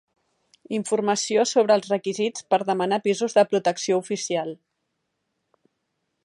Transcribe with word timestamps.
Informació 0.77 1.43
sobre 1.49 1.75
els 1.79 1.91
requisits 1.91 2.47
per 2.53 2.59
demanar 2.71 2.99
pisos 3.09 3.37
de 3.39 3.45
protecció 3.53 4.01
oficial. 4.05 4.51